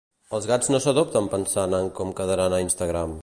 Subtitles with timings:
[0.37, 3.17] Els gats no s'adopten pensant en com quedaran a Instagram.